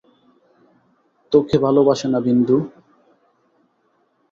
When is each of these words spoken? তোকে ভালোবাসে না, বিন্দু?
তোকে 1.31 1.55
ভালোবাসে 1.65 2.07
না, 2.07 2.19
বিন্দু? 2.25 2.57